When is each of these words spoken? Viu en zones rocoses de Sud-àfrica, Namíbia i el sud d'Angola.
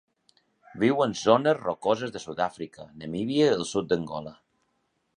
Viu 0.83 1.03
en 1.05 1.13
zones 1.25 1.59
rocoses 1.59 2.15
de 2.17 2.23
Sud-àfrica, 2.25 2.89
Namíbia 3.05 3.55
i 3.55 3.57
el 3.63 3.67
sud 3.77 3.93
d'Angola. 3.93 4.39